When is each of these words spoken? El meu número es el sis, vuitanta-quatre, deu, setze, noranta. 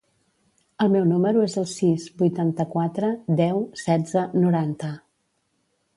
El 0.85 0.89
meu 0.93 1.03
número 1.09 1.43
es 1.49 1.57
el 1.63 1.67
sis, 1.73 2.07
vuitanta-quatre, 2.23 3.11
deu, 3.43 3.61
setze, 3.85 4.25
noranta. 4.47 4.95